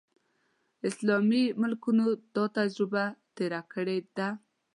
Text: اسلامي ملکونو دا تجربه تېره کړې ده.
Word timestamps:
اسلامي 0.89 1.43
ملکونو 1.61 2.07
دا 2.35 2.45
تجربه 2.57 3.03
تېره 3.35 3.61
کړې 3.73 3.97
ده. 4.17 4.29